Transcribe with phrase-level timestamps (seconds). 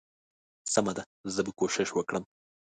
[0.73, 1.03] سمه ده
[1.33, 2.23] زه به کوشش وکړم.